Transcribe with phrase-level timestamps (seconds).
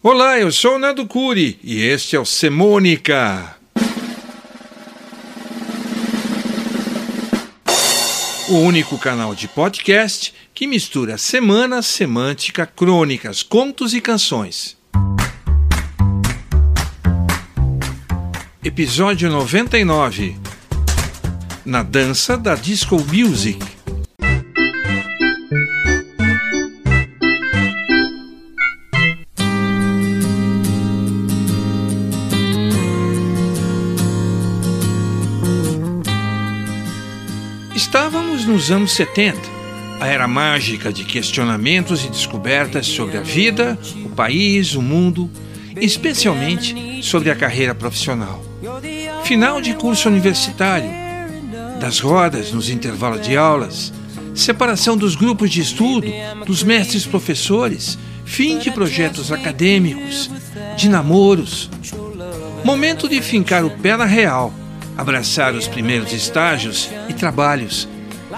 [0.00, 3.57] Olá, eu sou o Nando Curi e este é o Semônica.
[8.50, 14.74] O único canal de podcast que mistura semana, semântica, crônicas, contos e canções.
[18.64, 20.34] Episódio 99
[21.62, 23.67] Na dança da disco music.
[38.48, 39.38] Nos anos 70,
[40.00, 45.30] a era mágica de questionamentos e descobertas sobre a vida, o país, o mundo,
[45.76, 48.42] especialmente sobre a carreira profissional.
[49.24, 50.90] Final de curso universitário,
[51.78, 53.92] das rodas nos intervalos de aulas,
[54.34, 56.06] separação dos grupos de estudo,
[56.46, 60.30] dos mestres professores, fim de projetos acadêmicos,
[60.76, 61.70] de namoros.
[62.64, 64.52] Momento de fincar o pé na real
[64.98, 67.88] abraçar os primeiros estágios e trabalhos,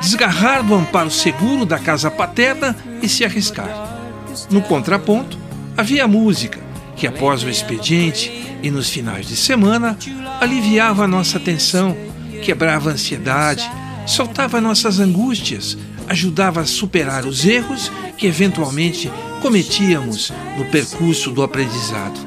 [0.00, 3.98] desgarrar do amparo seguro da casa paterna e se arriscar.
[4.50, 5.38] No contraponto,
[5.76, 6.60] havia a música,
[6.96, 9.96] que após o expediente e nos finais de semana
[10.40, 11.96] aliviava a nossa tensão,
[12.42, 13.70] quebrava a ansiedade,
[14.06, 15.76] soltava nossas angústias,
[16.08, 19.10] ajudava a superar os erros que eventualmente
[19.40, 22.20] cometíamos no percurso do aprendizado.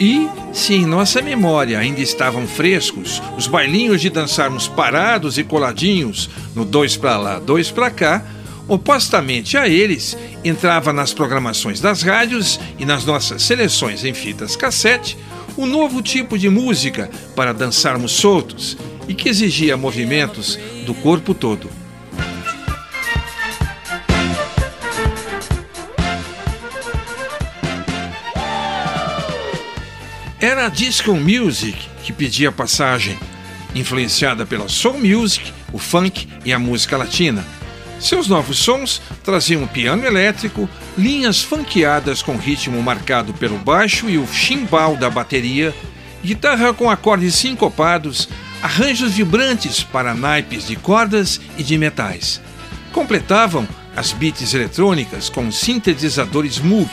[0.00, 6.28] E, se em nossa memória ainda estavam frescos os bailinhos de dançarmos parados e coladinhos
[6.54, 8.24] no dois para lá, dois para cá,
[8.68, 15.16] opostamente a eles, entrava nas programações das rádios e nas nossas seleções em fitas cassete
[15.56, 18.76] um novo tipo de música para dançarmos soltos
[19.08, 21.81] e que exigia movimentos do corpo todo.
[30.62, 33.18] Era a disco music que pedia passagem,
[33.74, 37.44] influenciada pela soul music, o funk e a música latina.
[37.98, 44.26] Seus novos sons traziam piano elétrico, linhas funkeadas com ritmo marcado pelo baixo e o
[44.28, 45.74] chimbal da bateria,
[46.22, 48.28] guitarra com acordes sincopados,
[48.62, 52.40] arranjos vibrantes para naipes de cordas e de metais.
[52.92, 56.88] Completavam as beats eletrônicas com sintetizadores Moog,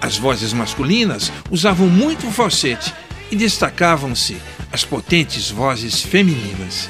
[0.00, 2.94] as vozes masculinas usavam muito o falsete
[3.30, 4.36] e destacavam-se
[4.72, 6.88] as potentes vozes femininas.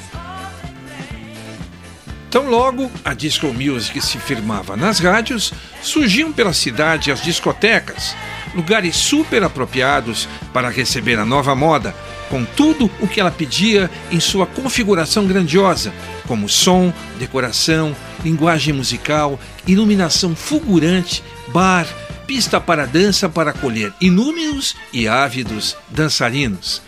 [2.29, 8.15] Tão logo a disco music se firmava nas rádios, surgiam pela cidade as discotecas,
[8.53, 11.95] lugares super apropriados para receber a nova moda,
[12.29, 15.91] com tudo o que ela pedia em sua configuração grandiosa,
[16.27, 21.87] como som, decoração, linguagem musical, iluminação fulgurante, bar,
[22.29, 26.79] pista para dança para acolher inúmeros e ávidos dançarinos.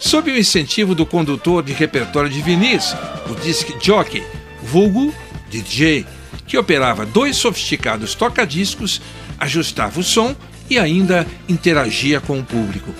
[0.00, 2.96] Sob o incentivo do condutor de repertório de Vinícius,
[3.30, 4.24] o disc jockey,
[4.60, 5.14] vulgo
[5.48, 6.04] DJ,
[6.48, 9.00] que operava dois sofisticados toca-discos,
[9.38, 10.34] ajustava o som
[10.68, 12.92] e ainda interagia com o público.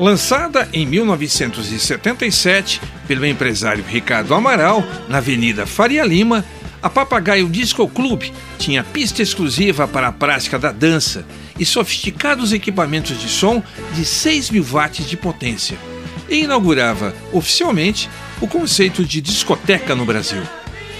[0.00, 6.44] Lançada em 1977 pelo empresário Ricardo Amaral na Avenida Faria Lima,
[6.86, 8.30] a Papagaio Disco Club
[8.60, 11.26] tinha pista exclusiva para a prática da dança
[11.58, 13.60] e sofisticados equipamentos de som
[13.92, 15.76] de 6 mil watts de potência.
[16.28, 18.08] E inaugurava, oficialmente,
[18.40, 20.40] o conceito de discoteca no Brasil.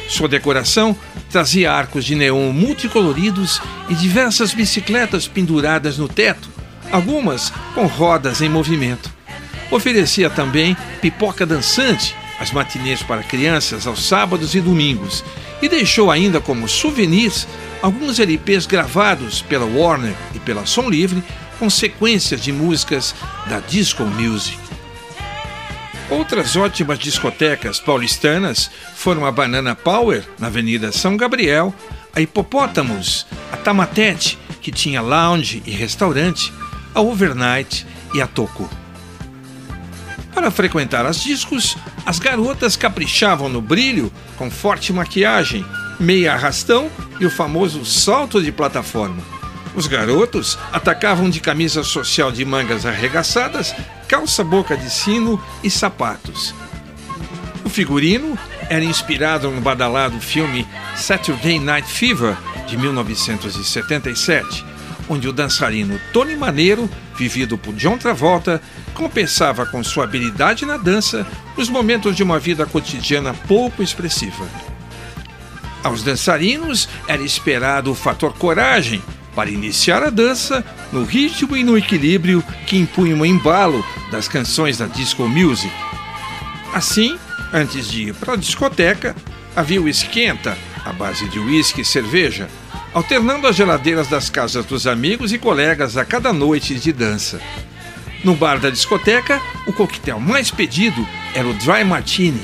[0.09, 0.97] Sua decoração
[1.31, 6.51] trazia arcos de neon multicoloridos e diversas bicicletas penduradas no teto,
[6.91, 9.09] algumas com rodas em movimento.
[9.71, 15.25] Oferecia também pipoca dançante, as matinês para crianças aos sábados e domingos,
[15.63, 17.47] e deixou ainda como souvenirs
[17.83, 21.23] alguns LPs gravados pela Warner e pela Som Livre
[21.59, 23.15] com sequências de músicas
[23.49, 24.59] da disco music.
[26.09, 31.75] Outras ótimas discotecas paulistanas foram a Banana Power, na Avenida São Gabriel,
[32.15, 36.53] a Hipopótamos, a Tamatete, que tinha lounge e restaurante,
[36.95, 38.86] a Overnight e a Toco.
[40.37, 45.65] Para frequentar as discos, as garotas caprichavam no brilho com forte maquiagem,
[45.99, 49.23] meia arrastão e o famoso salto de plataforma.
[49.75, 53.75] Os garotos atacavam de camisa social de mangas arregaçadas,
[54.07, 56.55] calça boca de sino e sapatos.
[57.65, 58.39] O figurino
[58.69, 62.37] era inspirado no badalado filme Saturday Night Fever
[62.67, 64.77] de 1977
[65.09, 68.61] onde o dançarino Tony Maneiro, vivido por John Travolta,
[68.97, 71.27] compensava com sua habilidade na dança
[71.57, 74.49] os momentos de uma vida cotidiana pouco expressiva.
[75.85, 79.03] Aos dançarinos era esperado o fator coragem
[79.35, 84.79] para iniciar a dança no ritmo e no equilíbrio que impunham o embalo das canções
[84.79, 85.73] da disco music.
[86.73, 87.19] Assim,
[87.53, 89.15] antes de ir para a discoteca,
[89.55, 92.49] havia o esquenta, à base de uísque e cerveja,
[92.95, 97.41] alternando as geladeiras das casas dos amigos e colegas a cada noite de dança.
[98.25, 102.41] No bar da discoteca, o coquetel mais pedido era o Dry Martini,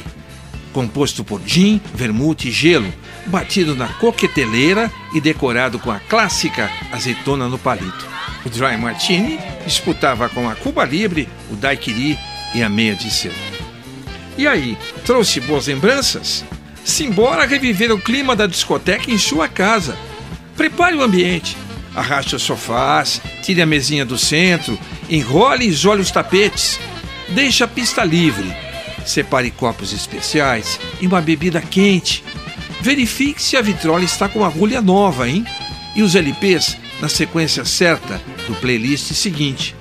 [0.73, 2.93] composto por gin, vermute e gelo,
[3.27, 8.07] batido na coqueteleira e decorado com a clássica azeitona no palito.
[8.45, 12.19] O Dry Martini disputava com a Cuba Libre, o Daiquiri
[12.55, 13.35] e a meia de selo.
[14.37, 16.45] E aí, trouxe boas lembranças?
[16.85, 19.97] Simbora reviver o clima da discoteca em sua casa
[20.57, 21.57] Prepare o ambiente.
[21.95, 24.79] Arraste os sofás, tire a mesinha do centro,
[25.17, 26.79] enrole e isole os tapetes.
[27.29, 28.55] Deixe a pista livre.
[29.07, 32.25] Separe copos especiais e uma bebida quente.
[32.81, 35.45] Verifique se a vitrola está com agulha nova, hein?
[35.95, 39.75] E os LPs na sequência certa do playlist seguinte.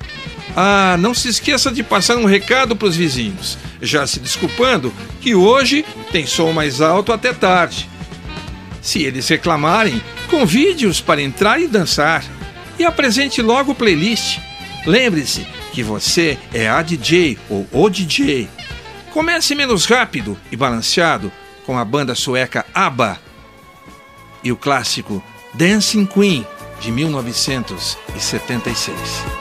[0.55, 5.33] Ah, não se esqueça de passar um recado para os vizinhos, já se desculpando que
[5.33, 7.89] hoje tem som mais alto até tarde.
[8.81, 10.01] Se eles reclamarem,
[10.31, 12.23] Convide-os para entrar e dançar.
[12.79, 14.39] E apresente logo o playlist.
[14.85, 18.49] Lembre-se que você é a DJ ou o DJ.
[19.11, 21.31] Comece menos rápido e balanceado
[21.65, 23.19] com a banda sueca ABBA
[24.43, 25.23] e o clássico
[25.53, 26.45] Dancing Queen
[26.79, 29.40] de 1976.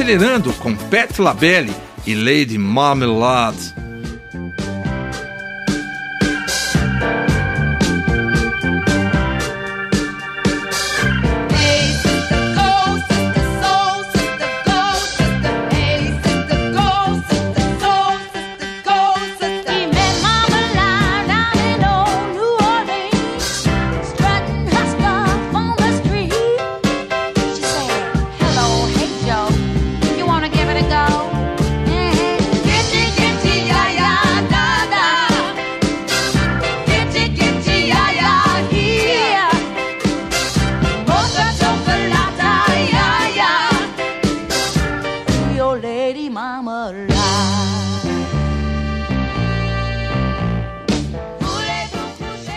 [0.00, 1.70] Acelerando com Pat LaBelle
[2.06, 3.89] e Lady Marmalade.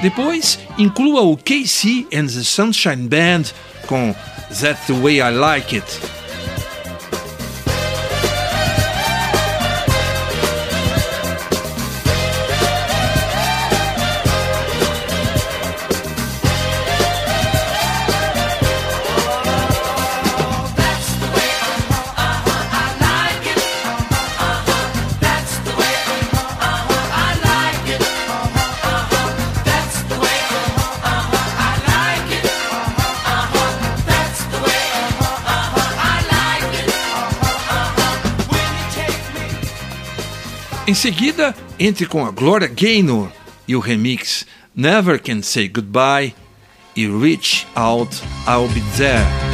[0.03, 3.53] Depois, inclua o KC and the Sunshine Band
[3.87, 4.13] com
[4.49, 6.22] That's the Way I Like It.
[41.03, 43.29] Seguida, entre com a Gloria Gaynor
[43.67, 46.33] e o remix Never Can Say Goodbye
[46.95, 49.52] e Reach Out, I'll Be There.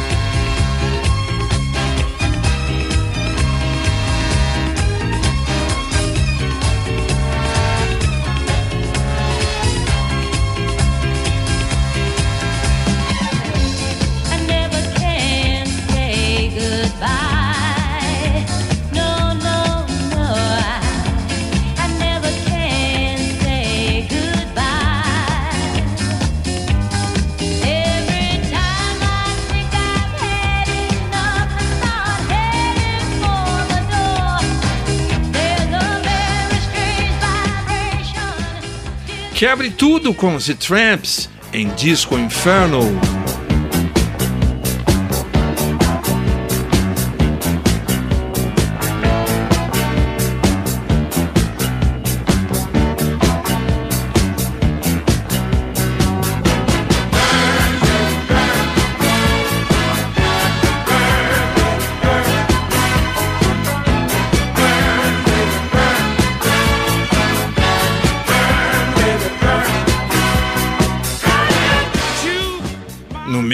[39.40, 43.09] Quebre tudo com The Tramps em Disco Inferno.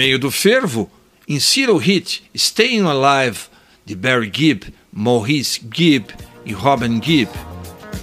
[0.07, 0.89] Meio do fervo,
[1.27, 3.39] insira o hit Staying Alive
[3.85, 6.13] de Barry Gibb, Maurice Gibb
[6.45, 7.29] e Robin Gibb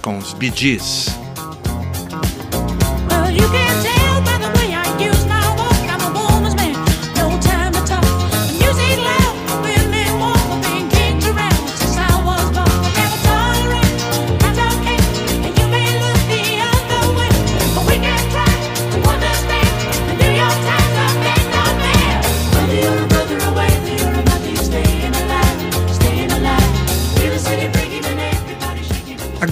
[0.03, 1.07] com os Bee Gees.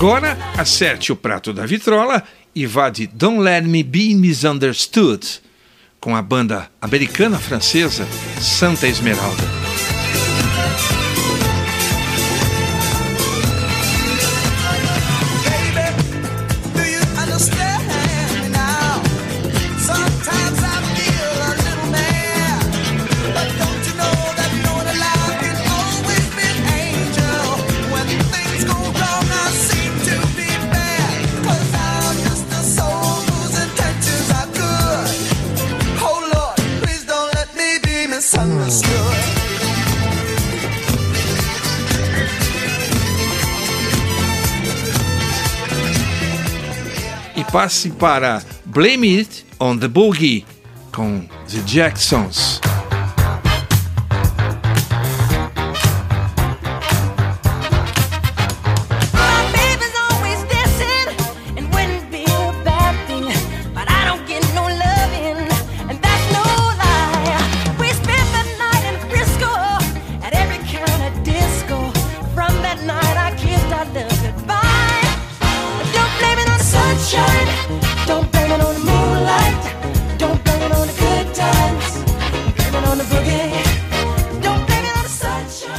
[0.03, 2.21] Agora, acerte o prato da vitrola
[2.53, 5.39] e vá de Don't Let Me Be Misunderstood
[5.97, 8.05] com a banda americana-francesa
[8.37, 9.62] Santa Esmeralda.
[47.53, 50.43] Passe para Blame It on the Boogie
[50.91, 52.62] com The Jacksons.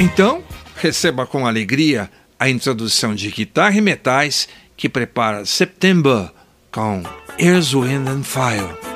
[0.04, 0.44] Então,
[0.76, 4.46] receba com alegria a introdução de guitarra e metais
[4.76, 6.30] que prepara September
[6.70, 7.02] com
[7.38, 8.93] Earth, Wind and Fire.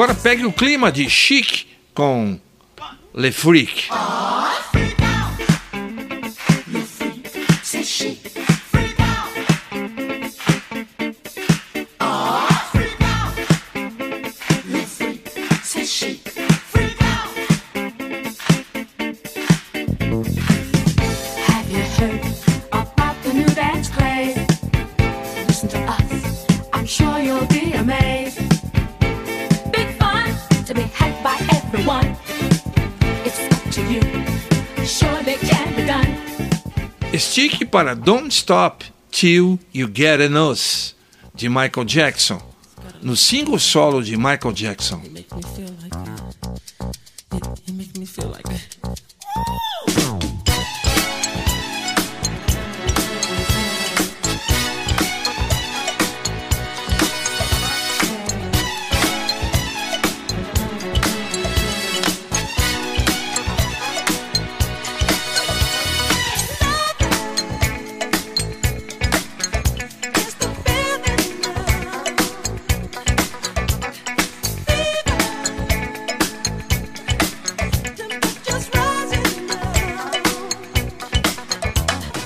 [0.00, 2.40] Agora pegue o clima de Chic com
[3.14, 3.90] Le Freak.
[37.70, 40.94] Para Don't Stop Till You Get Us,
[41.34, 42.40] de Michael Jackson,
[43.02, 45.00] no single solo de Michael Jackson.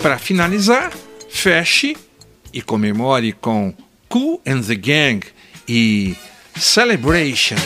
[0.04, 0.92] Para finalizar,
[1.30, 1.96] feche
[2.52, 3.72] e comemore com
[4.06, 5.26] Cool and the Gang
[5.66, 6.14] e
[6.54, 7.56] Celebration.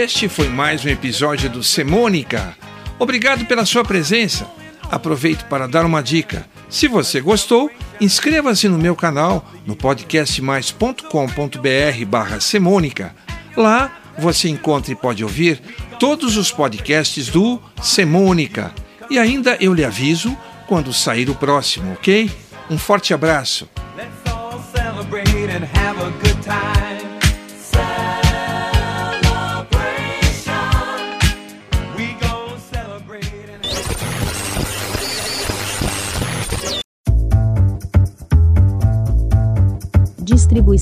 [0.00, 2.56] Este foi mais um episódio do Semônica.
[2.98, 4.50] Obrigado pela sua presença.
[4.90, 6.46] Aproveito para dar uma dica.
[6.70, 13.14] Se você gostou, inscreva-se no meu canal no podcastmais.com.br barra Semônica.
[13.54, 15.60] Lá você encontra e pode ouvir
[15.98, 18.72] todos os podcasts do Semônica.
[19.10, 20.34] E ainda eu lhe aviso
[20.66, 22.30] quando sair o próximo, ok?
[22.70, 23.68] Um forte abraço.